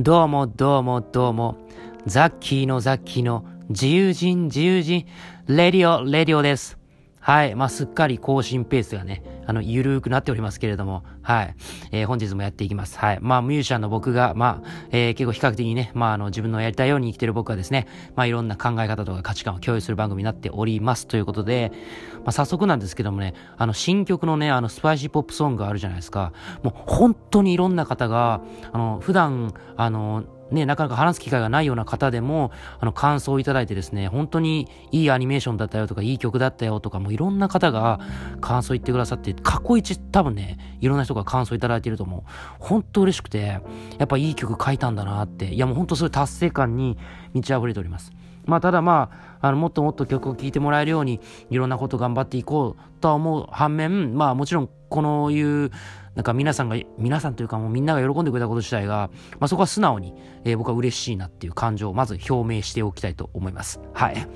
[0.00, 1.56] どうもどうもどうも、
[2.04, 5.06] ザッキーのザッキーの自由人自由人、
[5.46, 6.83] Radio Radio です。
[7.24, 7.54] はい。
[7.54, 11.54] まあ、すっかり更新ペースがね、あの、ゆるーくなっておりますけれども、はい。
[11.90, 12.98] えー、本日もやっていきます。
[12.98, 13.18] はい。
[13.22, 21.06] まあ、ミュージシャンの僕が、まあ、えー、結構比較的にね、まあ、あの、自分のやりたいように生きてる僕はですね、まあ、いろんな考え方とか価値観を共有する番組になっております。
[21.06, 21.72] ということで、
[22.16, 26.34] まあ、早速なんですけどもね、あの、新曲のね、あの、スパイシーポップソングあるじゃないですか。
[26.62, 38.00] もう、本当にいろんな方が、あの、普段、あの、ね、なかなか話す機会がないような方でも、あの、感想をいただいてですね、本当にいいアニメーションだったよとか、いい曲だったよとか、もういろんな方が
[38.40, 42.22] 感想言ってくださって、過去一多分ね、いろんな人が感想いただいてると思う。
[42.58, 43.60] 本当嬉しくて、
[43.98, 46.98] やっぱいい曲書いたんだなって、いやもう本当そういう達成感に
[47.32, 48.12] 満ち溢れております。
[48.46, 51.20] まあ、ただまあ、あの、もっともっと曲を聴いてもらえるように、
[51.50, 55.72] いろんなこと頑張っていこうとは思う反面、まあもちろん、このいう、
[56.14, 60.14] なんか皆さんが、皆さんというかもうみんなが喜んでくれたこと自体が、まあそこは素直に、
[60.44, 63.80] えー、僕は嬉しいなっていう感情をまず表明しておきたいと思います。
[63.92, 64.28] はい。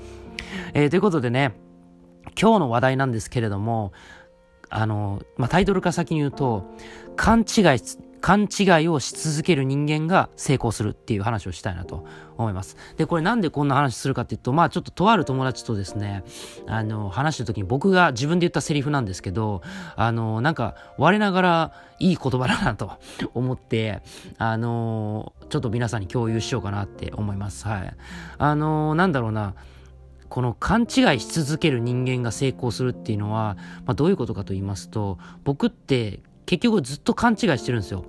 [0.73, 1.55] えー、ということでね、
[2.39, 3.93] 今日の話題なんですけれども、
[4.69, 6.65] あの、まあタイトルから先に言うと、
[7.15, 7.79] 勘違い
[8.21, 12.05] 勘違いをし続ける人間が成功するっていう話をしたいなと
[12.37, 12.77] 思います。
[12.97, 16.23] で、これなんでこんな話するかっていうと、まあちょっととある友達とですね、
[16.67, 19.61] あの、話した時に僕が自分で言ったセリフなんですけど、
[19.95, 22.91] あの、なんか我ながらいい言葉だなと
[23.33, 24.01] 思って、
[24.37, 27.67] あの、ちょっと皆さんに共有しようかなって思います。
[27.67, 27.95] はい。
[28.37, 29.55] あの、なんだろうな、
[30.29, 38.05] この勘違いし続ける人間が成功するっていうのは、まあ、どういうことかと言いますと、僕って結局ずっと勘違いしてるんですよ。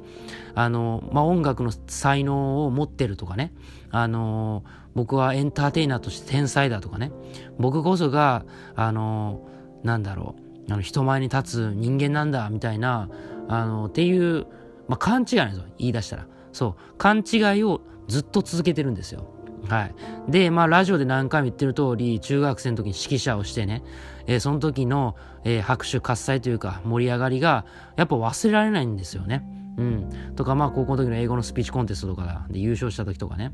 [0.54, 3.52] あの、まあ、音楽の才能を持ってるとかね。
[3.90, 7.12] あの、僕はエンターテイナーとして天才だとかね。
[7.58, 8.46] 僕こそが、
[8.76, 9.46] あの、
[9.82, 13.10] なんだろう、あの、人前に立つ人間なんだ、みたいな、
[13.46, 14.46] あの、っていう、
[14.88, 15.64] まあ、勘違いなんですよ。
[15.76, 16.26] 言い出したら。
[16.54, 16.96] そう。
[16.96, 19.34] 勘違いをずっと続けてるんですよ。
[19.68, 19.94] はい。
[20.28, 23.82] で、まあ、ラジオで何回も言ってる通り、中学生の時に指揮者をしてね、
[24.26, 27.64] えー、その時の、えー、拍手喝采というか、盛り上がりが、
[27.96, 29.44] やっぱ忘れられないんですよね。
[29.76, 30.34] うん。
[30.36, 33.52] とか、まあ、高校の時の英語のスピーチコンテストとかで優勝した時とかね。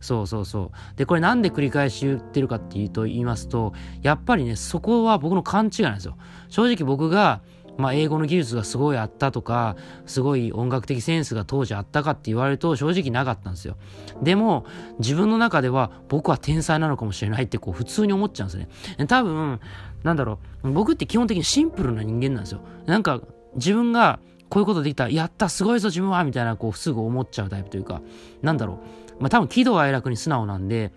[0.00, 0.98] そうそうそう。
[0.98, 6.16] で、これなんで繰り返し言ってるかっていうと言いますと、やっぱりね、そこは僕の勘違いなんですよ。
[6.48, 7.42] 正直僕が、
[7.76, 9.76] まあ、英語の技術がすごいあったとか、
[10.06, 13.76] すごい音楽的センスが当時あったかって言われると正直なかったんですよ。
[14.22, 14.64] でも、
[14.98, 18.58] 自分の中では僕は天才なのかもしれないってこう普通に思っちゃうんです
[18.98, 19.06] ね。
[19.06, 19.60] 多分、
[20.02, 22.60] なんだろう、僕って基本的にシンプルな人間なんですよ。
[22.86, 23.20] なんか、
[23.54, 28.00] 自分がこういうことできたら、やった、すごいぞ自分はみたいな、こう、すぐ思っちゃうタイプというか、
[28.42, 28.80] なんだろ
[29.18, 29.22] う。
[29.22, 30.92] まあ多分喜怒哀楽に素直なんで、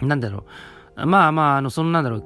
[0.00, 0.44] なんだろ
[0.96, 1.06] う。
[1.06, 2.24] まあまあ、あの、そのなんだろう、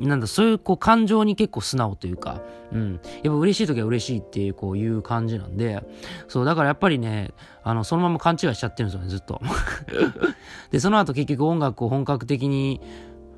[0.00, 2.40] なんだ、そういうこう感情に結構素直というか、
[2.72, 3.00] うん。
[3.22, 5.82] やっぱ嬉しい時は嬉しいっていうこういう感じなんで、
[6.28, 9.40] そう、だからやっぱりね、あの、そのまま勘違いしちゃってるんですよね、ずっと。
[10.70, 12.80] で、その後結局音楽を本格的に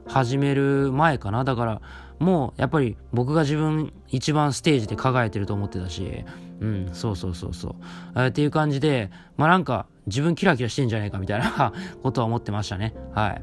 [0.07, 1.45] 始める前かな。
[1.45, 1.81] だから、
[2.19, 6.25] もうやっぱり僕が自分一番ステージで輝いてると思ってたし、
[6.63, 7.75] うん、そうそうそうそう。
[8.15, 12.95] えー、っていう感じで、まあなんか自分キラキラしてんじゃないかみたいな ことは思ってましたね。
[13.13, 13.43] はい。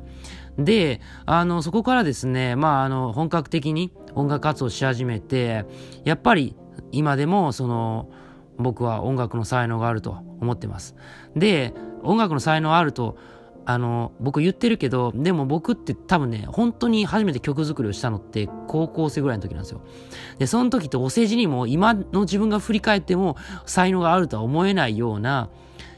[0.58, 5.66] で、あの、そこからですね、まあ、あの、本格的に音楽活動し始めて、
[6.06, 6.56] やっぱり
[6.92, 8.10] 今でも、その、
[8.58, 10.96] 僕は音楽の才能があると思ってます。
[11.36, 13.18] で、音楽の才能あると、
[13.66, 19.82] あの、僕言ってるけど、でも僕って多分ね、本当に初めて曲作りをしたのって高校生ぐらいの時なんですよ。
[20.38, 25.50] で、その時ってお世辞にも今の自分が振り返っても才能があるとは思えないような、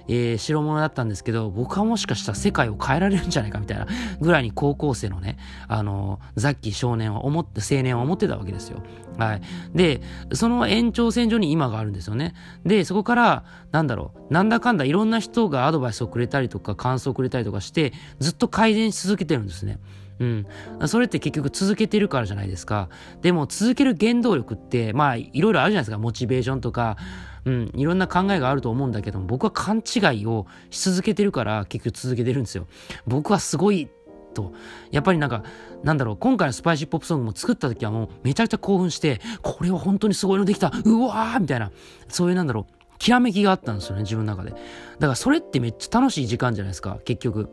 [0.08, 3.88] えー、代物だったんですけど、僕はもしかしたら世界を変えられるんじゃないかみたいな
[4.20, 8.82] ぐらいに高校生のね、あのザッキー少年は思って、青年は思ってたわけですよ。
[9.18, 9.42] はい。
[9.74, 10.02] で、
[10.34, 12.34] その延長線上に今があるんですよね。
[12.66, 19.80] で、そこから、なんだろう、なんだかんだいろんな人がアドバイスをくれたりとか、感想をくれたりとかして、ずっと改善し続けてるんですね。
[20.20, 20.46] うん。
[20.88, 22.90] それって結局続けてるからじゃないですか。
[23.22, 25.98] でも続ける原動力って、まあ、いろいろあるじゃないですか。
[25.98, 26.98] モチベーションとか、
[27.46, 32.67] うん、いろんな考えがあると思うんだけども、僕は勘違いをし続けてるから結局続けてるんですよ。
[33.08, 33.90] 僕はすごい
[34.34, 34.53] と。
[34.91, 35.43] やっぱりなんか、
[35.84, 41.72] なんだろう、今回のスパイシーポップソングも作った時はもうめちゃくちゃ興奮して、これは本当にすごいのできたうわーみたいな、
[42.08, 44.52] そういうなんだろう、きらめきがあったんですよね、自分の中で。
[44.52, 47.49] だからそれってめっちゃ楽しい時間じゃないですか、結局。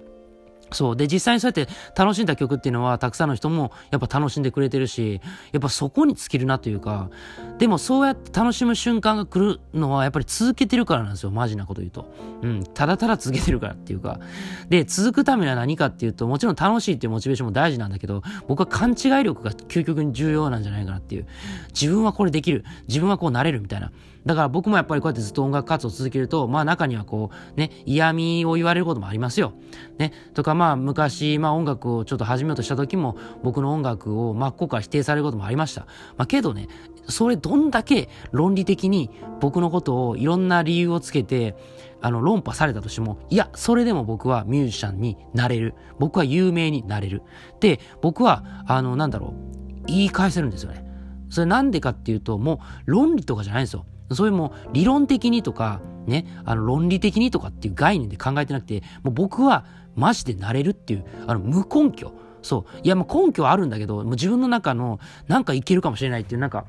[0.70, 0.96] そう。
[0.96, 5.20] で、実際にそうやって楽しんだ曲っていうのは、たくさんの人もやっぱ楽しんでくれてるし、
[5.52, 7.10] やっぱそこに尽きるなというか、
[7.58, 11.30] でもそうやって楽しむ瞬間が来るのは、やっぱり続けてるからなんですよ。
[11.30, 12.12] マジなこと言うと。
[12.42, 12.64] うん。
[12.74, 14.20] ただただ続けてるからっていうか。
[14.68, 21.26] で、続くためには何かっていうと、もちろん楽しいっていうモチベーションも大事なんだけど、僕は勘違い力が究極に重要なんじゃないかなっていう。
[21.68, 22.64] 自分はこれできる。
[22.88, 23.92] 自分はこうなれるみたいな。
[24.26, 29.54] だから僕もやっぱりこうやってずっと音楽活動を続けると、まあ中にはこう、ね、嫌味を言われることもありますよ。
[29.98, 30.12] ね。
[30.34, 35.82] とかまあ昔、まあ音楽をちょっと始めようとした時も、僕の音楽を真っ向から否定されることもありました。
[36.16, 36.68] まあけどね、
[37.08, 39.10] それどんだけ論理的に
[39.40, 41.56] 僕のことをいろんな理由をつけて、
[42.00, 45.74] あの、論破されたとしても、いや、それでも僕はミュージシャンになれる。
[45.98, 47.22] 僕は有名になれる。
[47.60, 50.84] で、僕は、あの、なんだろう、言い返せるんですよね。
[51.30, 53.84] それなんでかっていうと、もう論理とかじゃないんですよ。
[54.12, 59.64] そういうも理論的にとか、ね、あの論理的にとかっていう概念で考えてなくて、もう僕は
[59.94, 62.12] マジでなれるっていう、あの無根拠。
[62.42, 62.80] そう。
[62.82, 66.64] いや、もう根拠はあるんだけど、もう自分の中のなんかいけるかもしれないっていう、なんか、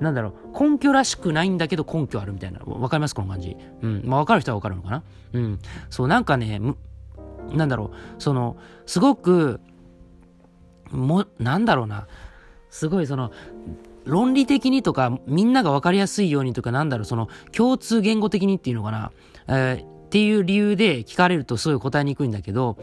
[0.00, 2.60] なんだろう、根拠らしくないんだけど根拠あるみたいな。
[2.60, 3.14] わかります？
[3.14, 3.56] この感じ。
[3.82, 4.02] うん。
[4.06, 5.02] まあわかる人はわかるのかな？
[5.34, 5.58] うん。
[5.90, 6.60] そう、なんかね、
[7.52, 8.56] なんだろう、その、
[8.86, 9.60] すごく、
[10.90, 12.06] も、なんだろうな、
[12.70, 13.30] すごいその、
[14.10, 19.12] 論理的にとか、みんなが分かりやすいようにとか、なんだろう、その、共通言語的にっていうのかな、
[19.48, 22.76] えー、っていう理由で聞かれるとすごい答えにくいんだけど、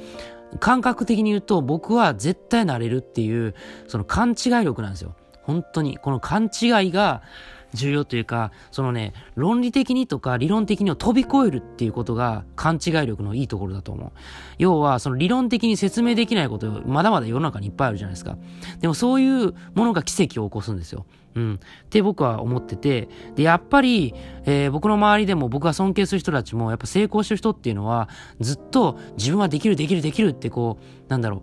[0.59, 3.53] 感覚的に言うと、僕は絶対なれるっていう、
[3.87, 5.15] その勘違い力なんですよ。
[5.43, 5.97] 本当に。
[5.97, 7.21] この勘違いが、
[7.73, 14.11] 重要というか、そのね、論理的にとか理論的にを飛び越えるっていうことが勘違い力のいいところだと思う。
[14.57, 18.37] 要は、その理論的に説明できないこと、まだまだ世の中にいっぱいあるじゃないですか。
[18.79, 21.05] でもそういうものが奇跡を起こすんですよ。
[21.35, 21.55] うん。
[21.55, 24.13] って僕は思ってて、で、やっぱり、
[24.45, 28.09] えー、僕の周りでも僕が尊敬する人たちも、やっぱ成功してる人っていうのは、
[28.39, 31.41] ずっと自分はできる、できる、できるってこう、なんだろう、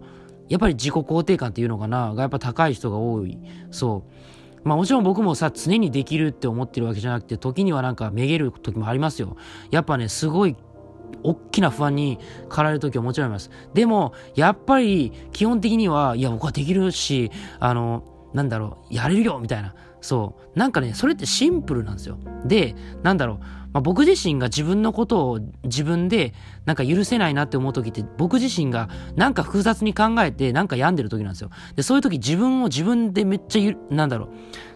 [0.48, 3.38] やっぱり自己肯定感っていうのかな、がやっぱ高い人が多い。
[3.70, 4.10] そう。
[4.64, 9.36] まあもちろん僕もさ、常にできるって思ってるわけじゃなくて、時にはなんかめげる時もありますよ。
[9.70, 10.56] やっぱね、すごい
[11.22, 12.18] 大きな不安に
[12.48, 13.50] 駆られる時はもちろんあります。
[13.74, 17.30] でも、やっぱり基本的には、いや、僕はできるし、
[17.60, 19.74] あの、なんだろう、やれるよみたいな。
[20.04, 20.58] そう。
[20.58, 22.18] なんかね、それってシンプルなんですよ。
[22.44, 23.38] で、なんだろう、
[23.72, 26.34] まあ、僕自身が自分のことを自分で
[26.66, 31.48] なんか許せないなって思う時って僕自身がなんか複雑に考えてなんか病んでる時なんですよ。
[31.74, 34.28] で、そういう時自分を自分でめっちゃゆ、なんだろう、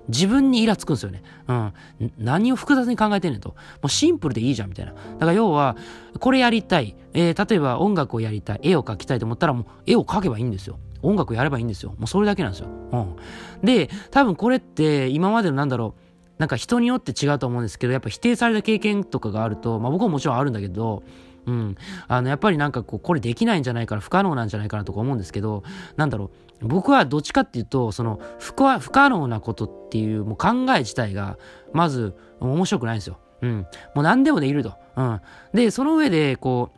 [0.09, 1.23] 自分にイラつくんですよね。
[1.47, 1.73] うん。
[2.17, 3.51] 何を複雑に考えてんねんと。
[3.51, 4.93] もうシンプルでいいじゃんみたいな。
[4.93, 5.77] だから要は、
[6.21, 6.97] これやりたい。
[7.13, 8.61] えー、例えば音楽をやりたい。
[8.63, 10.79] 絵を描きたいと思ったらもう絵を描けばいいんですよ。
[11.03, 11.95] 音楽やればいいんですよ。
[11.99, 12.69] もうそれだけなんですよ。
[12.69, 13.17] うん。
[13.63, 16.03] で、多分これって今までのなんだろう、
[16.39, 21.03] なんか人によって違うと思うんですけど、やっぱ否定された経験とかがあると、まあ僕はもちろんあるんだけど、
[21.47, 21.77] うん。
[22.07, 25.63] あの、やっぱりなんかこう、これできないんじゃないかな、不可能なんじゃないかなとか思うんですけど、
[25.97, 26.31] なんだろ
[26.61, 26.69] う。
[26.69, 31.39] 僕はどっちかっていうと、その、不可、不可能なことっていう、もう考え自体が、
[31.73, 33.19] まず、面白くないんですよ。
[33.43, 33.67] うん。
[33.95, 34.75] もう何でもできると。
[34.97, 35.21] うん。
[35.55, 36.71] で、その上で、こ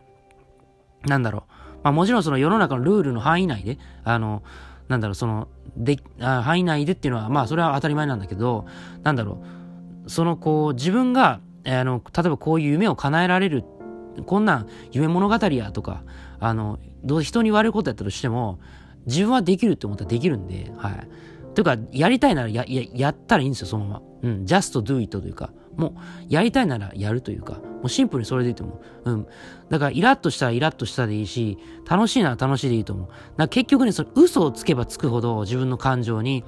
[1.05, 1.50] う、なんだろう。
[1.83, 4.43] まあもちろんその世の中のルールの範囲内で、あの、
[4.89, 8.67] なんだろう、その、で、あ範囲内でっていうのは、まあ、それは当たり前なんだけど、
[9.03, 9.43] なんだろ
[10.05, 13.65] う、その、こう、自分が、あの、例えばこういう夢を叶えられる、
[14.27, 16.03] こんなん夢物語やとか、
[16.41, 18.59] あの、どう人に言われることやったとしても、
[19.07, 21.09] 自分はできるって思ったらできるんで、はい。
[21.55, 24.03] というか、やりたいならや、や、やったらいいんですよ、そのまま。
[24.23, 25.93] うん、just do it というか、もう、
[26.29, 29.11] やりたいならやるというか、もうシンプルにそれでいいと思う。
[29.11, 29.27] うん。
[29.71, 33.07] だから、イラッとしたらイラッとしたでいいし、楽しいなら楽しいでいいと思う。
[33.07, 36.45] だから結局ね、その嘘をつけばつくほど自分の感情に、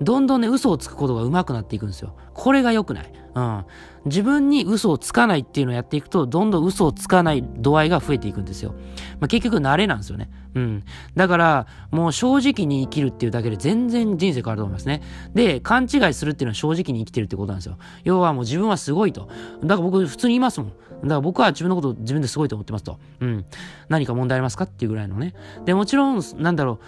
[0.00, 2.14] どんどんね、嘘をつくことが上手くなっていくんですよ。
[2.34, 3.12] これが良くない。
[3.34, 3.64] うん。
[4.06, 8.74] 自分に嘘をつかないっていうのをやっていくと、どんどん嘘をつかない度合いが増えていくんですよ。
[9.20, 10.30] まあ、結局慣れなんですよね。
[10.54, 10.84] うん。
[11.16, 15.02] だから、もう正直に生きるっていうだけで全然人生変わると思いますね。
[15.34, 17.78] で、勘違いするっていうのは正直に生きてるってことなんですよ。
[18.04, 19.28] 要はもう自分はすごいと。
[19.62, 20.72] だから僕普通に言いますもん。
[21.02, 22.98] だから僕は自分のこと自分ですごいと思ってますと。
[23.20, 23.44] うん。
[23.88, 25.34] 何か問題ありますかっていうぐらいのね。
[25.64, 26.80] で、もちろん、なんだろ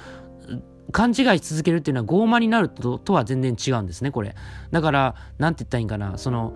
[0.49, 0.93] う。
[0.93, 4.35] 勘違いし続けるっていうのは傲慢になるととは全然違うんですね、これ。
[4.71, 6.19] だから、なんて言ったらいいんかな。
[6.19, 6.55] その、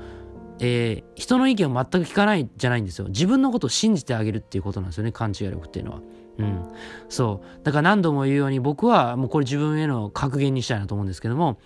[0.60, 3.08] えー、人の意見を全く聞かないじゃないんですよ。
[3.08, 6.00] 自分のことを信じてあげるっていうことなんですよね、勘違い力っていうのは。
[6.38, 6.68] うん。
[7.08, 7.64] そう。
[7.64, 11.58] だから何度も言うように僕はもうこれ自分への格言にしたいなと思うんですけども、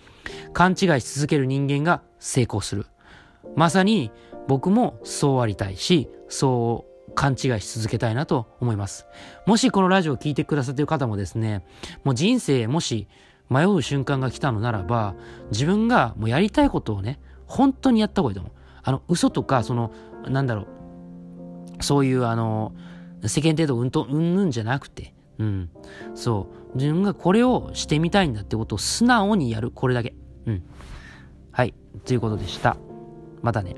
[0.53, 2.87] 勘違いし続ける人間が成功する。
[3.55, 4.11] まさに
[4.47, 9.05] 僕もそうありたいし、そう勘違いし続けたいなと思います。
[9.45, 11.65] もしこのラジオを聴いてくださっている方もですね、
[12.03, 13.07] もう人生もし
[13.49, 15.15] 迷う瞬間が来たのならば、
[15.51, 18.53] 自分がもうやりたいことをね、本当にやった方がいいと思う。
[18.83, 19.91] あの、嘘とか、その、
[20.27, 20.63] なんだろ
[21.79, 22.73] う、そういう、あの、
[23.25, 25.69] 世間程度うんと、うんぬんじゃなくて、うん。
[26.13, 26.77] そう。
[26.77, 29.71] 自分がこれをしてみたいんだってことを素直にやる。
[29.71, 30.15] これだけ。
[30.45, 30.63] うん。
[31.51, 31.73] はい。
[32.05, 32.77] ということでした。
[33.41, 33.75] またね。